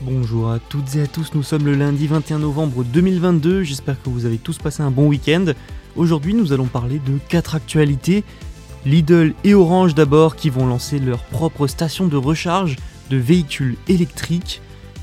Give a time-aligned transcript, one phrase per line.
[0.00, 4.10] Bonjour à toutes et à tous, nous sommes le lundi 21 novembre 2022, j'espère que
[4.10, 5.44] vous avez tous passé un bon week-end.
[5.94, 8.24] Aujourd'hui nous allons parler de quatre actualités.
[8.84, 12.76] Lidl et Orange d'abord qui vont lancer leur propre station de recharge
[13.08, 14.60] de véhicules électriques.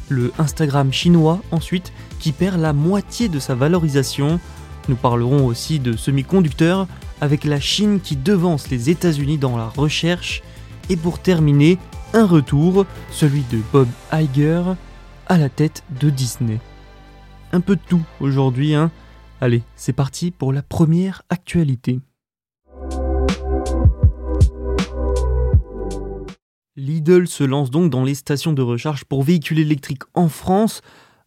[0.09, 4.41] Le Instagram chinois ensuite qui perd la moitié de sa valorisation.
[4.89, 6.85] Nous parlerons aussi de semi-conducteurs
[7.21, 10.43] avec la Chine qui devance les États-Unis dans la recherche.
[10.89, 11.79] Et pour terminer,
[12.13, 14.63] un retour, celui de Bob Iger
[15.27, 16.59] à la tête de Disney.
[17.53, 18.91] Un peu de tout aujourd'hui, hein
[19.39, 21.99] Allez, c'est parti pour la première actualité.
[26.75, 30.81] Lidl se lance donc dans les stations de recharge pour véhicules électriques en France.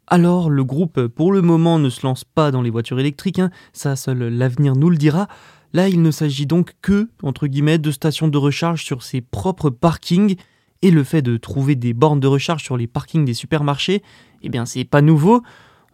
[0.06, 3.50] Alors le groupe pour le moment ne se lance pas dans les voitures électriques, hein,
[3.72, 5.28] ça seul l'avenir nous le dira.
[5.72, 9.70] Là il ne s'agit donc que, entre guillemets, de stations de recharge sur ses propres
[9.70, 10.36] parkings,
[10.84, 14.02] et le fait de trouver des bornes de recharge sur les parkings des supermarchés,
[14.42, 15.42] eh bien c'est pas nouveau,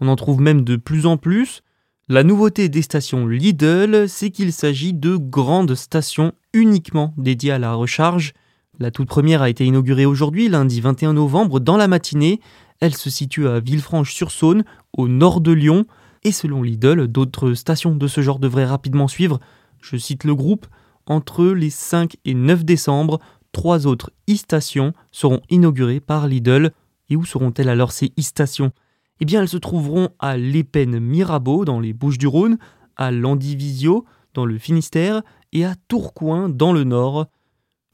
[0.00, 1.62] on en trouve même de plus en plus.
[2.08, 7.74] La nouveauté des stations Lidl, c'est qu'il s'agit de grandes stations uniquement dédiées à la
[7.74, 8.32] recharge.
[8.80, 12.40] La toute première a été inaugurée aujourd'hui, lundi 21 novembre, dans la matinée.
[12.80, 15.86] Elle se situe à Villefranche-sur-Saône, au nord de Lyon,
[16.24, 19.38] et selon Lidl, d'autres stations de ce genre devraient rapidement suivre.
[19.80, 20.66] Je cite le groupe,
[21.06, 23.20] entre les 5 et 9 décembre,
[23.52, 26.72] trois autres e-stations seront inaugurées par Lidl.
[27.08, 28.72] Et où seront-elles alors ces e-stations?
[29.20, 32.58] Eh bien, elles se trouveront à l'Épène Mirabeau, dans les Bouches-du-Rhône,
[32.96, 37.26] à Landivisio, dans le Finistère, et à Tourcoing, dans le Nord.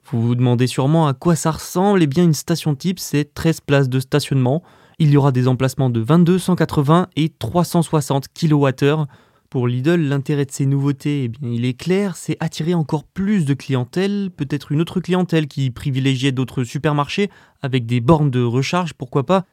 [0.05, 3.61] Vous vous demandez sûrement à quoi ça ressemble Eh bien, une station type, c'est 13
[3.63, 4.63] places de stationnement.
[4.99, 9.07] Il y aura des emplacements de 22, 180 et 360 kWh.
[9.49, 13.45] Pour Lidl, l'intérêt de ces nouveautés, eh bien, il est clair, c'est attirer encore plus
[13.45, 17.31] de clientèle, peut-être une autre clientèle qui privilégiait d'autres supermarchés
[17.63, 19.45] avec des bornes de recharge, pourquoi pas.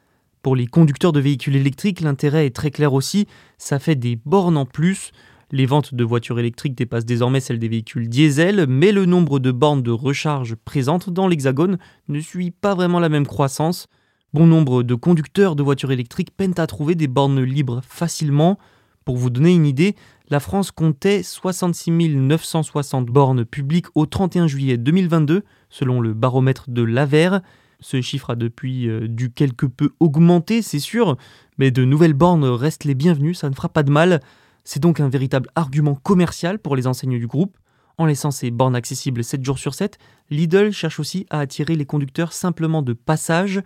[0.42, 4.56] Pour les conducteurs de véhicules électriques, l'intérêt est très clair aussi, ça fait des bornes
[4.56, 5.12] en plus.
[5.52, 9.52] Les ventes de voitures électriques dépassent désormais celles des véhicules diesel, mais le nombre de
[9.52, 11.78] bornes de recharge présentes dans l'Hexagone
[12.08, 13.86] ne suit pas vraiment la même croissance.
[14.32, 18.58] Bon nombre de conducteurs de voitures électriques peinent à trouver des bornes libres facilement.
[19.04, 19.96] Pour vous donner une idée,
[20.30, 26.82] la France comptait 66 960 bornes publiques au 31 juillet 2022, selon le baromètre de
[26.82, 27.38] l'AVER.
[27.80, 31.18] Ce chiffre a depuis euh, dû quelque peu augmenter, c'est sûr,
[31.58, 34.22] mais de nouvelles bornes restent les bienvenues, ça ne fera pas de mal.
[34.64, 37.58] C'est donc un véritable argument commercial pour les enseignes du groupe.
[37.98, 39.98] En laissant ces bornes accessibles 7 jours sur 7,
[40.30, 43.60] Lidl cherche aussi à attirer les conducteurs simplement de passage,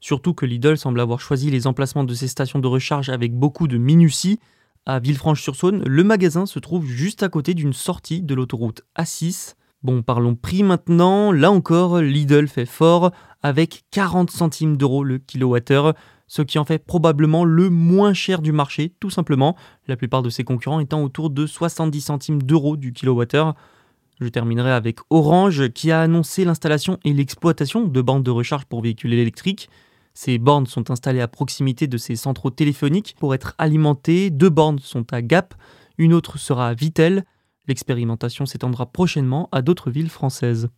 [0.00, 3.66] surtout que Lidl semble avoir choisi les emplacements de ces stations de recharge avec beaucoup
[3.66, 4.38] de minutie.
[4.86, 9.54] À Villefranche-sur-Saône, le magasin se trouve juste à côté d'une sortie de l'autoroute A6.
[9.82, 11.32] Bon, parlons prix maintenant.
[11.32, 13.10] Là encore, Lidl fait fort
[13.42, 15.94] avec 40 centimes d'euros le kilowattheure,
[16.26, 19.56] ce qui en fait probablement le moins cher du marché, tout simplement,
[19.88, 23.54] la plupart de ses concurrents étant autour de 70 centimes d'euros du kilowattheure.
[24.20, 28.82] Je terminerai avec Orange qui a annoncé l'installation et l'exploitation de bandes de recharge pour
[28.82, 29.70] véhicules électriques.
[30.16, 34.30] Ces bornes sont installées à proximité de ces centraux téléphoniques pour être alimentées.
[34.30, 35.54] Deux bornes sont à Gap,
[35.98, 37.24] une autre sera à Vitel.
[37.66, 40.68] L'expérimentation s'étendra prochainement à d'autres villes françaises.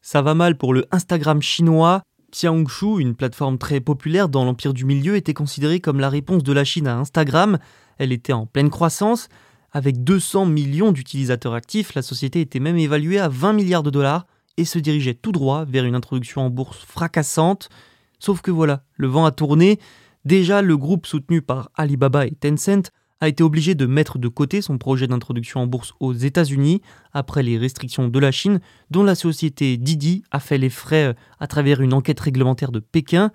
[0.00, 2.02] Ça va mal pour le Instagram chinois.
[2.30, 6.52] Xiaongshu, une plateforme très populaire dans l'empire du milieu, était considérée comme la réponse de
[6.52, 7.58] la Chine à Instagram.
[7.98, 9.28] Elle était en pleine croissance.
[9.72, 14.26] Avec 200 millions d'utilisateurs actifs, la société était même évaluée à 20 milliards de dollars
[14.58, 17.70] et se dirigeait tout droit vers une introduction en bourse fracassante.
[18.18, 19.78] Sauf que voilà, le vent a tourné.
[20.24, 22.90] Déjà, le groupe soutenu par Alibaba et Tencent
[23.20, 26.82] a été obligé de mettre de côté son projet d'introduction en bourse aux États-Unis
[27.12, 28.60] après les restrictions de la Chine,
[28.90, 33.32] dont la société Didi a fait les frais à travers une enquête réglementaire de Pékin.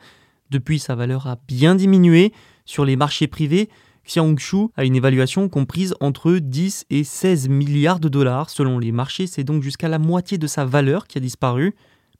[0.51, 2.33] Depuis, sa valeur a bien diminué.
[2.65, 3.69] Sur les marchés privés,
[4.05, 9.27] Xiaongshu a une évaluation comprise entre 10 et 16 milliards de dollars selon les marchés,
[9.27, 11.75] c'est donc jusqu'à la moitié de sa valeur qui a disparu.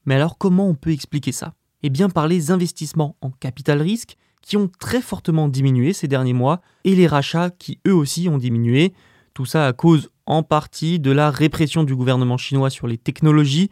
[0.06, 1.53] Mais alors comment on peut expliquer ça?
[1.83, 6.33] Eh bien par les investissements en capital risque qui ont très fortement diminué ces derniers
[6.33, 8.94] mois et les rachats qui eux aussi ont diminué.
[9.33, 13.69] Tout ça à cause en partie de la répression du gouvernement chinois sur les technologies.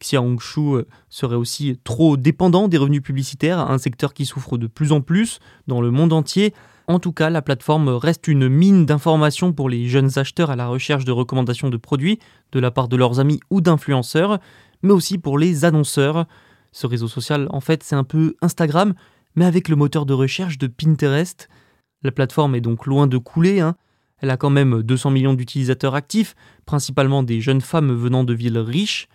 [0.00, 4.66] Xia Hongshu euh, serait aussi trop dépendant des revenus publicitaires, un secteur qui souffre de
[4.66, 6.54] plus en plus dans le monde entier.
[6.88, 10.68] En tout cas, la plateforme reste une mine d'informations pour les jeunes acheteurs à la
[10.68, 12.18] recherche de recommandations de produits
[12.50, 14.38] de la part de leurs amis ou d'influenceurs,
[14.82, 16.24] mais aussi pour les annonceurs.
[16.72, 18.94] Ce réseau social, en fait, c'est un peu Instagram,
[19.36, 21.50] mais avec le moteur de recherche de Pinterest.
[22.02, 23.60] La plateforme est donc loin de couler.
[23.60, 23.76] Hein.
[24.20, 28.58] Elle a quand même 200 millions d'utilisateurs actifs, principalement des jeunes femmes venant de villes
[28.58, 29.08] riches.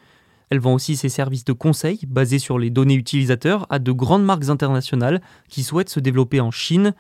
[0.52, 4.26] Elle vend aussi ses services de conseil basés sur les données utilisateurs à de grandes
[4.26, 6.94] marques internationales qui souhaitent se développer en Chine.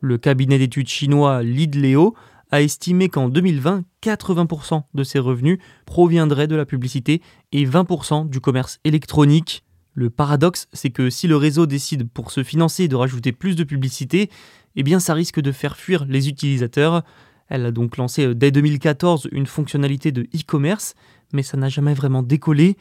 [0.00, 2.14] Le cabinet d'études chinois Lidleo
[2.50, 8.40] a estimé qu'en 2020, 80% de ses revenus proviendraient de la publicité et 20% du
[8.40, 9.64] commerce électronique.
[9.94, 13.64] Le paradoxe, c'est que si le réseau décide pour se financer de rajouter plus de
[13.64, 14.30] publicité,
[14.76, 17.02] eh bien ça risque de faire fuir les utilisateurs.
[17.48, 20.94] Elle a donc lancé euh, dès 2014 une fonctionnalité de e-commerce,
[21.32, 22.76] mais ça n'a jamais vraiment décollé.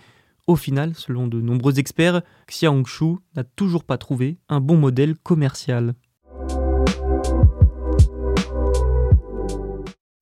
[0.48, 5.16] Au final, selon de nombreux experts, Xia Hongshu n'a toujours pas trouvé un bon modèle
[5.18, 5.94] commercial.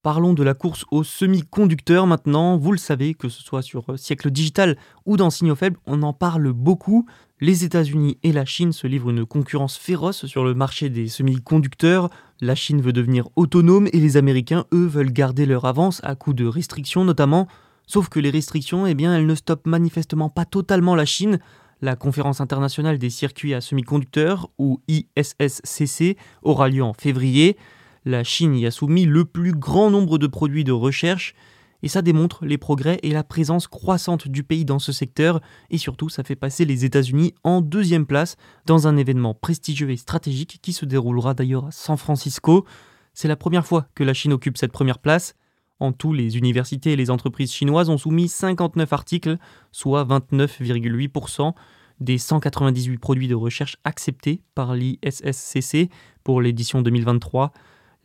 [0.03, 2.57] Parlons de la course aux semi-conducteurs maintenant.
[2.57, 4.75] Vous le savez, que ce soit sur euh, Siècle Digital
[5.05, 7.05] ou dans Signaux Faibles, on en parle beaucoup.
[7.39, 12.09] Les États-Unis et la Chine se livrent une concurrence féroce sur le marché des semi-conducteurs.
[12.39, 16.33] La Chine veut devenir autonome et les Américains, eux, veulent garder leur avance à coup
[16.33, 17.47] de restrictions notamment.
[17.85, 21.37] Sauf que les restrictions, eh bien, elles ne stoppent manifestement pas totalement la Chine.
[21.79, 27.55] La conférence internationale des circuits à semi-conducteurs, ou ISSCC, aura lieu en février.
[28.03, 31.35] La Chine y a soumis le plus grand nombre de produits de recherche,
[31.83, 35.39] et ça démontre les progrès et la présence croissante du pays dans ce secteur,
[35.69, 39.97] et surtout ça fait passer les États-Unis en deuxième place dans un événement prestigieux et
[39.97, 42.65] stratégique qui se déroulera d'ailleurs à San Francisco.
[43.13, 45.35] C'est la première fois que la Chine occupe cette première place.
[45.79, 49.37] En tout, les universités et les entreprises chinoises ont soumis 59 articles,
[49.71, 51.53] soit 29,8%
[51.99, 55.89] des 198 produits de recherche acceptés par l'ISSCC
[56.23, 57.51] pour l'édition 2023.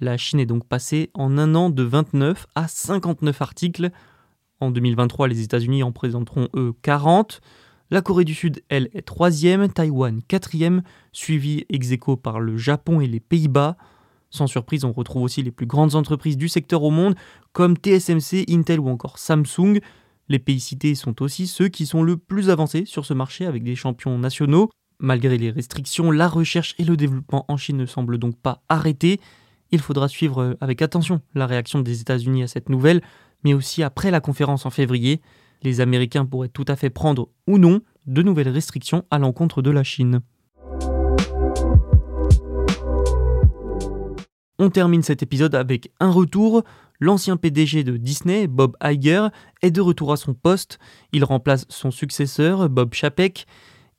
[0.00, 3.90] La Chine est donc passée en un an de 29 à 59 articles.
[4.60, 7.40] En 2023, les États-Unis en présenteront eux 40.
[7.90, 10.82] La Corée du Sud, elle, est troisième, Taïwan quatrième,
[11.12, 13.76] suivi ex aequo par le Japon et les Pays-Bas.
[14.28, 17.14] Sans surprise, on retrouve aussi les plus grandes entreprises du secteur au monde,
[17.52, 19.80] comme TSMC, Intel ou encore Samsung.
[20.28, 23.62] Les pays cités sont aussi ceux qui sont le plus avancés sur ce marché avec
[23.62, 24.68] des champions nationaux.
[24.98, 29.20] Malgré les restrictions, la recherche et le développement en Chine ne semblent donc pas arrêtés.
[29.72, 33.00] Il faudra suivre euh, avec attention la réaction des États-Unis à cette nouvelle,
[33.44, 35.20] mais aussi après la conférence en février.
[35.62, 39.70] Les Américains pourraient tout à fait prendre ou non de nouvelles restrictions à l'encontre de
[39.70, 40.20] la Chine.
[44.58, 46.62] On termine cet épisode avec un retour.
[46.98, 49.28] L'ancien PDG de Disney, Bob Iger,
[49.60, 50.78] est de retour à son poste.
[51.12, 53.46] Il remplace son successeur, Bob Chapek.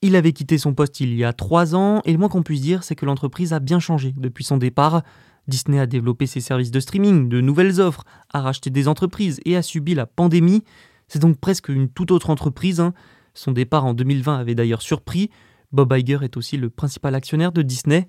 [0.01, 2.61] Il avait quitté son poste il y a trois ans, et le moins qu'on puisse
[2.61, 5.03] dire, c'est que l'entreprise a bien changé depuis son départ.
[5.47, 8.03] Disney a développé ses services de streaming, de nouvelles offres,
[8.33, 10.63] a racheté des entreprises et a subi la pandémie.
[11.07, 12.79] C'est donc presque une toute autre entreprise.
[12.79, 12.93] Hein.
[13.33, 15.29] Son départ en 2020 avait d'ailleurs surpris.
[15.71, 18.07] Bob Iger est aussi le principal actionnaire de Disney.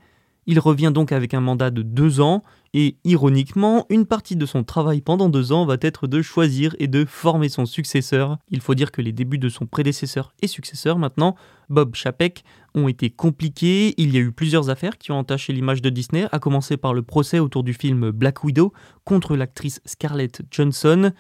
[0.51, 2.43] Il revient donc avec un mandat de deux ans,
[2.73, 6.87] et ironiquement, une partie de son travail pendant deux ans va être de choisir et
[6.87, 8.39] de former son successeur.
[8.49, 11.37] Il faut dire que les débuts de son prédécesseur et successeur maintenant,
[11.69, 13.93] Bob Chapek, ont été compliqués.
[13.99, 16.95] Il y a eu plusieurs affaires qui ont entaché l'image de Disney, à commencer par
[16.95, 18.73] le procès autour du film Black Widow
[19.05, 21.13] contre l'actrice Scarlett Johnson.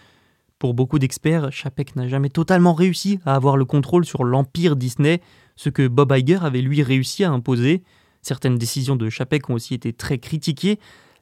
[0.58, 5.20] Pour beaucoup d'experts, Chapek n'a jamais totalement réussi à avoir le contrôle sur l'empire Disney,
[5.54, 7.82] ce que Bob Iger avait lui réussi à imposer.
[8.28, 10.78] Certaines décisions de Chapek ont aussi été très critiquées.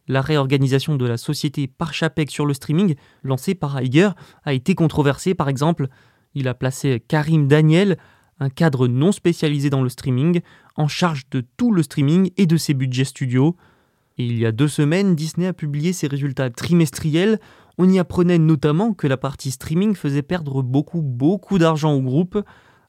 [0.09, 4.11] La réorganisation de la société par Chapek sur le streaming, lancée par Iger,
[4.45, 5.87] a été controversée par exemple.
[6.35, 7.97] Il a placé Karim Daniel,
[8.41, 10.41] un cadre non spécialisé dans le streaming,
[10.75, 13.55] en charge de tout le streaming et de ses budgets studio.
[14.19, 17.39] Et il y a deux semaines, Disney a publié ses résultats trimestriels.
[17.79, 22.43] On y apprenait notamment que la partie streaming faisait perdre beaucoup, beaucoup d'argent au groupe.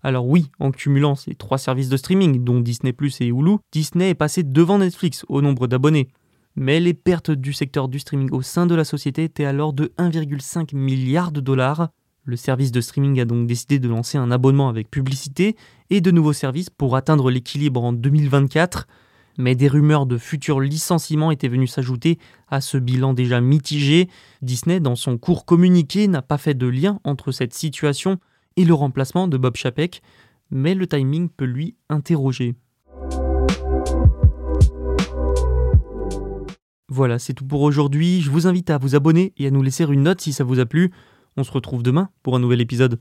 [0.03, 2.91] Alors oui, en cumulant ces trois services de streaming, dont Disney⁇
[3.23, 6.09] et Hulu, Disney est passé devant Netflix au nombre d'abonnés.
[6.55, 9.93] Mais les pertes du secteur du streaming au sein de la société étaient alors de
[9.97, 11.89] 1,5 milliard de dollars.
[12.23, 15.55] Le service de streaming a donc décidé de lancer un abonnement avec publicité
[15.89, 18.87] et de nouveaux services pour atteindre l'équilibre en 2024.
[19.37, 22.17] Mais des rumeurs de futurs licenciements étaient venues s'ajouter
[22.49, 24.09] à ce bilan déjà mitigé.
[24.41, 28.19] Disney, dans son court communiqué, n'a pas fait de lien entre cette situation
[28.57, 30.01] et le remplacement de Bob Chapek,
[30.51, 32.55] mais le timing peut lui interroger.
[36.89, 38.21] Voilà, c'est tout pour aujourd'hui.
[38.21, 40.59] Je vous invite à vous abonner et à nous laisser une note si ça vous
[40.59, 40.91] a plu.
[41.35, 42.99] On se retrouve demain pour un nouvel épisode.